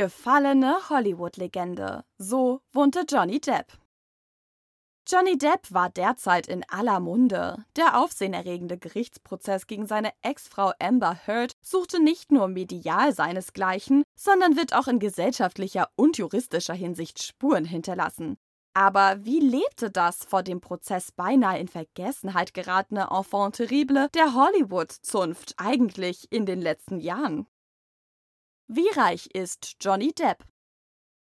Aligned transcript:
Gefallene 0.00 0.88
Hollywood-Legende. 0.88 2.06
So 2.16 2.62
wohnte 2.72 3.04
Johnny 3.06 3.38
Depp. 3.38 3.66
Johnny 5.06 5.36
Depp 5.36 5.70
war 5.74 5.90
derzeit 5.90 6.46
in 6.46 6.64
aller 6.70 7.00
Munde. 7.00 7.66
Der 7.76 8.00
aufsehenerregende 8.00 8.78
Gerichtsprozess 8.78 9.66
gegen 9.66 9.86
seine 9.86 10.12
Ex-Frau 10.22 10.72
Amber 10.78 11.26
Heard 11.26 11.52
suchte 11.60 12.02
nicht 12.02 12.32
nur 12.32 12.48
medial 12.48 13.14
seinesgleichen, 13.14 14.02
sondern 14.18 14.56
wird 14.56 14.72
auch 14.72 14.88
in 14.88 15.00
gesellschaftlicher 15.00 15.90
und 15.96 16.16
juristischer 16.16 16.72
Hinsicht 16.72 17.22
Spuren 17.22 17.66
hinterlassen. 17.66 18.38
Aber 18.72 19.22
wie 19.26 19.40
lebte 19.40 19.90
das 19.90 20.24
vor 20.24 20.42
dem 20.42 20.62
Prozess 20.62 21.12
beinahe 21.12 21.58
in 21.58 21.68
Vergessenheit 21.68 22.54
geratene 22.54 23.08
Enfant 23.10 23.56
terrible 23.56 24.08
der 24.14 24.32
Hollywood-Zunft 24.32 25.56
eigentlich 25.58 26.32
in 26.32 26.46
den 26.46 26.62
letzten 26.62 27.00
Jahren? 27.00 27.46
Wie 28.72 28.88
reich 28.94 29.26
ist 29.34 29.78
Johnny 29.80 30.12
Depp? 30.12 30.44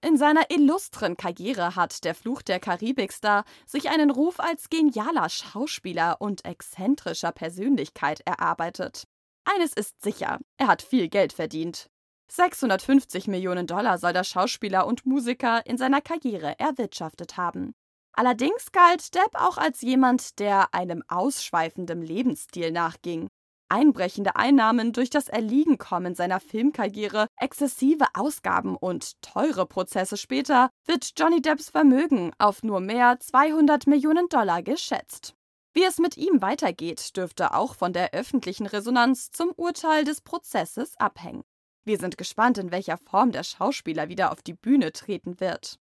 In 0.04 0.18
seiner 0.18 0.50
illustren 0.50 1.16
Karriere 1.16 1.74
hat 1.74 2.04
der 2.04 2.14
Fluch 2.14 2.42
der 2.42 2.60
Karibikstar 2.60 3.46
sich 3.64 3.88
einen 3.88 4.10
Ruf 4.10 4.40
als 4.40 4.68
genialer 4.68 5.30
Schauspieler 5.30 6.20
und 6.20 6.44
exzentrischer 6.44 7.32
Persönlichkeit 7.32 8.20
erarbeitet. 8.26 9.04
Eines 9.46 9.72
ist 9.72 10.02
sicher, 10.02 10.38
er 10.58 10.66
hat 10.66 10.82
viel 10.82 11.08
Geld 11.08 11.32
verdient. 11.32 11.88
650 12.30 13.26
Millionen 13.26 13.66
Dollar 13.66 13.96
soll 13.96 14.12
der 14.12 14.24
Schauspieler 14.24 14.86
und 14.86 15.06
Musiker 15.06 15.64
in 15.64 15.78
seiner 15.78 16.02
Karriere 16.02 16.58
erwirtschaftet 16.58 17.38
haben. 17.38 17.72
Allerdings 18.12 18.70
galt 18.70 19.14
Depp 19.14 19.30
auch 19.32 19.56
als 19.56 19.80
jemand, 19.80 20.40
der 20.40 20.74
einem 20.74 21.02
ausschweifenden 21.08 22.02
Lebensstil 22.02 22.70
nachging 22.70 23.30
einbrechende 23.70 24.36
Einnahmen 24.36 24.92
durch 24.92 25.10
das 25.10 25.28
Erliegenkommen 25.28 26.14
seiner 26.14 26.40
Filmkarriere, 26.40 27.26
exzessive 27.38 28.06
Ausgaben 28.14 28.76
und 28.76 29.20
teure 29.22 29.66
Prozesse 29.66 30.16
später 30.16 30.70
wird 30.86 31.12
Johnny 31.16 31.40
Depps 31.40 31.70
Vermögen 31.70 32.32
auf 32.38 32.62
nur 32.62 32.80
mehr 32.80 33.18
200 33.20 33.86
Millionen 33.86 34.28
Dollar 34.28 34.62
geschätzt. 34.62 35.34
Wie 35.72 35.84
es 35.84 35.98
mit 35.98 36.16
ihm 36.16 36.42
weitergeht, 36.42 37.16
dürfte 37.16 37.54
auch 37.54 37.74
von 37.74 37.92
der 37.92 38.12
öffentlichen 38.12 38.66
Resonanz 38.66 39.30
zum 39.30 39.50
Urteil 39.56 40.04
des 40.04 40.20
Prozesses 40.20 40.96
abhängen. 40.98 41.44
Wir 41.84 41.98
sind 41.98 42.18
gespannt, 42.18 42.58
in 42.58 42.72
welcher 42.72 42.98
Form 42.98 43.32
der 43.32 43.44
Schauspieler 43.44 44.08
wieder 44.08 44.32
auf 44.32 44.42
die 44.42 44.54
Bühne 44.54 44.92
treten 44.92 45.40
wird. 45.40 45.78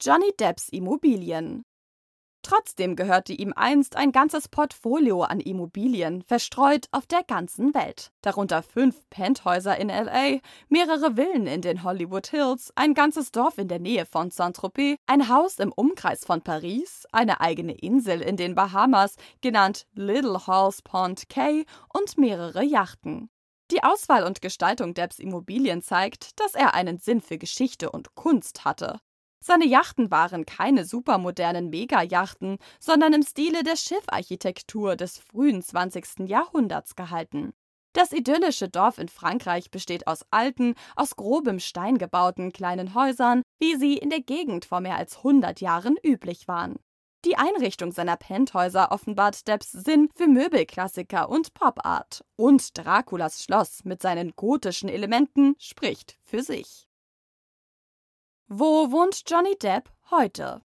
Johnny 0.00 0.32
Depps 0.38 0.68
Immobilien 0.68 1.62
Trotzdem 2.42 2.96
gehörte 2.96 3.34
ihm 3.34 3.52
einst 3.54 3.96
ein 3.96 4.12
ganzes 4.12 4.48
Portfolio 4.48 5.22
an 5.22 5.40
Immobilien, 5.40 6.22
verstreut 6.22 6.86
auf 6.90 7.06
der 7.06 7.22
ganzen 7.22 7.74
Welt. 7.74 8.12
Darunter 8.22 8.62
fünf 8.62 8.96
Penthäuser 9.10 9.76
in 9.76 9.88
LA, 9.88 10.38
mehrere 10.68 11.16
Villen 11.16 11.46
in 11.46 11.60
den 11.60 11.82
Hollywood 11.82 12.28
Hills, 12.28 12.72
ein 12.76 12.94
ganzes 12.94 13.30
Dorf 13.30 13.58
in 13.58 13.68
der 13.68 13.78
Nähe 13.78 14.06
von 14.06 14.30
Saint-Tropez, 14.30 14.96
ein 15.06 15.28
Haus 15.28 15.58
im 15.58 15.72
Umkreis 15.72 16.24
von 16.24 16.40
Paris, 16.40 17.06
eine 17.12 17.40
eigene 17.40 17.74
Insel 17.74 18.22
in 18.22 18.36
den 18.36 18.54
Bahamas, 18.54 19.16
genannt 19.42 19.86
Little 19.92 20.46
Halls 20.46 20.80
Pond 20.82 21.28
Cay, 21.28 21.66
und 21.92 22.16
mehrere 22.16 22.64
Yachten. 22.64 23.28
Die 23.70 23.84
Auswahl 23.84 24.24
und 24.24 24.40
Gestaltung 24.40 24.94
Debs 24.94 25.18
Immobilien 25.18 25.82
zeigt, 25.82 26.40
dass 26.40 26.54
er 26.54 26.74
einen 26.74 26.98
Sinn 26.98 27.20
für 27.20 27.38
Geschichte 27.38 27.90
und 27.90 28.14
Kunst 28.16 28.64
hatte. 28.64 28.98
Seine 29.42 29.64
Yachten 29.64 30.10
waren 30.10 30.44
keine 30.44 30.84
supermodernen 30.84 31.70
Megayachten, 31.70 32.58
sondern 32.78 33.14
im 33.14 33.22
Stile 33.22 33.62
der 33.62 33.76
Schiffarchitektur 33.76 34.96
des 34.96 35.18
frühen 35.18 35.62
20. 35.62 36.28
Jahrhunderts 36.28 36.94
gehalten. 36.94 37.52
Das 37.92 38.12
idyllische 38.12 38.68
Dorf 38.68 38.98
in 38.98 39.08
Frankreich 39.08 39.70
besteht 39.70 40.06
aus 40.06 40.24
alten, 40.30 40.74
aus 40.94 41.16
grobem 41.16 41.58
Stein 41.58 41.98
gebauten 41.98 42.52
kleinen 42.52 42.94
Häusern, 42.94 43.42
wie 43.58 43.76
sie 43.76 43.96
in 43.96 44.10
der 44.10 44.20
Gegend 44.20 44.64
vor 44.64 44.80
mehr 44.80 44.96
als 44.96 45.16
100 45.18 45.60
Jahren 45.60 45.96
üblich 46.04 46.46
waren. 46.46 46.76
Die 47.24 47.36
Einrichtung 47.36 47.92
seiner 47.92 48.16
Penthäuser 48.16 48.92
offenbart 48.92 49.46
Depps 49.48 49.72
Sinn 49.72 50.08
für 50.14 50.26
Möbelklassiker 50.26 51.28
und 51.28 51.52
Pop-Art. 51.52 52.24
Und 52.36 52.78
Draculas 52.78 53.42
Schloss 53.42 53.84
mit 53.84 54.00
seinen 54.00 54.32
gotischen 54.36 54.88
Elementen 54.88 55.54
spricht 55.58 56.16
für 56.22 56.42
sich. 56.42 56.89
Wo 58.52 58.90
wohnt 58.90 59.22
Johnny 59.28 59.56
Depp 59.56 59.88
heute? 60.10 60.60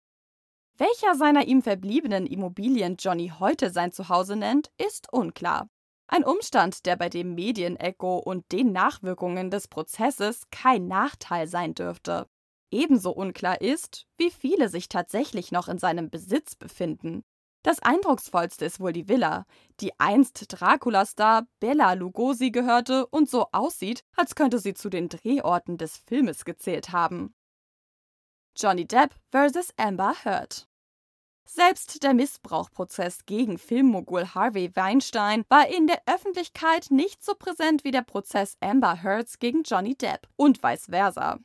Welcher 0.77 1.15
seiner 1.15 1.47
ihm 1.47 1.63
verbliebenen 1.63 2.27
Immobilien 2.27 2.95
Johnny 2.99 3.33
heute 3.39 3.71
sein 3.71 3.91
Zuhause 3.91 4.35
nennt, 4.35 4.69
ist 4.77 5.11
unklar. 5.11 5.67
Ein 6.05 6.23
Umstand, 6.23 6.85
der 6.85 6.95
bei 6.95 7.09
dem 7.09 7.33
Medienecho 7.33 8.19
und 8.19 8.51
den 8.51 8.71
Nachwirkungen 8.71 9.49
des 9.49 9.67
Prozesses 9.67 10.43
kein 10.51 10.85
Nachteil 10.85 11.47
sein 11.47 11.73
dürfte. 11.73 12.27
Ebenso 12.69 13.09
unklar 13.09 13.61
ist, 13.61 14.05
wie 14.15 14.29
viele 14.29 14.69
sich 14.69 14.87
tatsächlich 14.87 15.51
noch 15.51 15.67
in 15.67 15.79
seinem 15.79 16.11
Besitz 16.11 16.55
befinden. 16.55 17.23
Das 17.63 17.79
eindrucksvollste 17.79 18.63
ist 18.63 18.79
wohl 18.79 18.93
die 18.93 19.07
Villa, 19.07 19.47
die 19.79 19.99
einst 19.99 20.45
Dracula-Star 20.49 21.47
Bella 21.59 21.93
Lugosi 21.93 22.51
gehörte 22.51 23.07
und 23.07 23.27
so 23.27 23.47
aussieht, 23.51 24.03
als 24.15 24.35
könnte 24.35 24.59
sie 24.59 24.75
zu 24.75 24.91
den 24.91 25.09
Drehorten 25.09 25.79
des 25.79 25.97
Filmes 25.97 26.45
gezählt 26.45 26.91
haben. 26.91 27.33
Johnny 28.55 28.85
Depp 28.85 29.15
vs. 29.31 29.73
Amber 29.77 30.13
Heard. 30.23 30.67
Selbst 31.45 32.03
der 32.03 32.13
Missbrauchprozess 32.13 33.25
gegen 33.25 33.57
Filmmogul 33.57 34.25
Harvey 34.35 34.75
Weinstein 34.75 35.43
war 35.49 35.67
in 35.67 35.87
der 35.87 36.01
Öffentlichkeit 36.05 36.91
nicht 36.91 37.23
so 37.23 37.33
präsent 37.33 37.83
wie 37.83 37.91
der 37.91 38.03
Prozess 38.03 38.55
Amber 38.59 39.01
Heards 39.01 39.39
gegen 39.39 39.63
Johnny 39.63 39.95
Depp 39.95 40.27
und 40.35 40.61
vice 40.63 40.85
versa. 40.89 41.39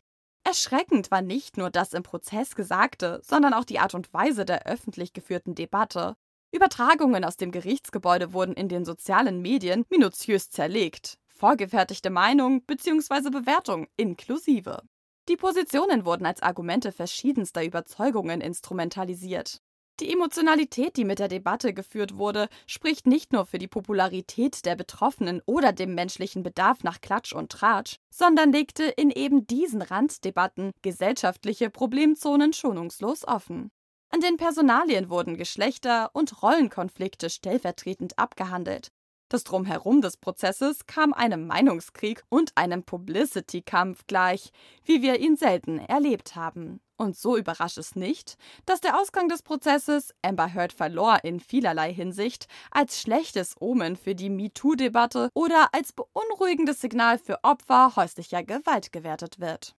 Erschreckend 0.44 1.11
war 1.11 1.22
nicht 1.22 1.56
nur 1.56 1.71
das 1.71 1.93
im 1.93 2.03
Prozess 2.03 2.55
Gesagte, 2.55 3.21
sondern 3.25 3.53
auch 3.53 3.65
die 3.65 3.78
Art 3.78 3.94
und 3.94 4.12
Weise 4.12 4.44
der 4.44 4.67
öffentlich 4.67 5.12
geführten 5.12 5.55
Debatte. 5.55 6.15
Übertragungen 6.53 7.25
aus 7.25 7.37
dem 7.37 7.50
Gerichtsgebäude 7.50 8.33
wurden 8.33 8.55
in 8.55 8.69
den 8.69 8.84
sozialen 8.84 9.43
Medien 9.43 9.84
minutiös 9.91 10.50
zerlegt, 10.50 11.19
vorgefertigte 11.28 12.11
Meinung 12.11 12.62
bzw. 12.65 13.31
Bewertung 13.31 13.88
inklusive. 13.97 14.83
Die 15.28 15.37
Positionen 15.37 16.04
wurden 16.04 16.25
als 16.25 16.41
Argumente 16.41 16.92
verschiedenster 16.92 17.64
Überzeugungen 17.64 18.41
instrumentalisiert. 18.41 19.60
Die 19.98 20.12
Emotionalität, 20.12 20.97
die 20.97 21.04
mit 21.06 21.19
der 21.19 21.28
Debatte 21.28 21.72
geführt 21.72 22.16
wurde, 22.19 22.48
spricht 22.66 23.06
nicht 23.06 23.32
nur 23.32 23.47
für 23.47 23.59
die 23.59 23.66
Popularität 23.66 24.66
der 24.66 24.76
Betroffenen 24.76 25.41
oder 25.47 25.72
dem 25.72 25.94
menschlichen 25.94 26.42
Bedarf 26.42 26.84
nach 26.84 27.00
Klatsch 27.00 27.32
und 27.32 27.50
Tratsch, 27.50 27.97
sondern 28.10 28.53
legte 28.53 28.84
in 28.84 29.10
eben 29.10 29.47
diesen 29.47 29.81
Randdebatten 29.81 30.72
gesellschaftliche 30.82 31.70
Problemzonen 31.70 32.53
schonungslos 32.53 33.26
offen. 33.26 33.70
An 34.10 34.20
den 34.20 34.37
Personalien 34.37 35.10
wurden 35.10 35.37
Geschlechter- 35.37 36.10
und 36.12 36.43
Rollenkonflikte 36.43 37.31
stellvertretend 37.31 38.19
abgehandelt, 38.19 38.93
das 39.28 39.44
Drumherum 39.44 40.00
des 40.00 40.16
Prozesses 40.16 40.87
kam 40.87 41.12
einem 41.12 41.47
Meinungskrieg 41.47 42.22
und 42.28 42.53
einem 42.56 42.84
Publicity-Kampf 42.84 44.06
gleich, 44.06 44.53
wie 44.84 45.03
wir 45.03 45.19
ihn 45.19 45.37
selten 45.37 45.78
erlebt 45.78 46.37
haben. 46.37 46.81
Und 46.98 47.16
so 47.16 47.37
überrascht 47.37 47.76
es 47.76 47.94
nicht, 47.94 48.37
dass 48.64 48.81
der 48.81 48.98
Ausgang 48.98 49.28
des 49.28 49.42
Prozesses 49.42 50.14
Amber 50.22 50.54
Heard 50.54 50.72
verlor 50.72 51.19
in 51.25 51.41
vielerlei 51.41 51.92
Hinsicht 51.92 52.47
als 52.70 53.00
schlechtes 53.00 53.54
Omen 53.60 53.97
für 53.97 54.14
die 54.14 54.31
MeToo-Debatte 54.31 55.28
oder 55.34 55.69
als 55.72 55.93
beunruhigendes 55.93 56.81
Signal 56.81 57.19
für 57.19 57.43
Opfer 57.43 57.97
häuslicher 57.97 58.43
Gewalt 58.43 58.93
gewertet 58.93 59.41
wird. 59.41 59.76